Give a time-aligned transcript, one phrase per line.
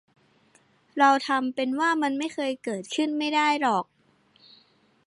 [0.99, 3.85] เราทำเป็นว่ามันไม่เคยเกิดขึ้นไม่ได้หรอก